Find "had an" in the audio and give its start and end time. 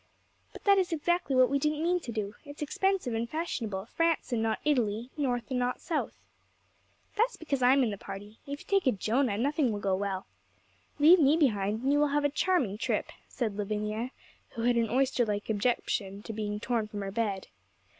14.63-14.89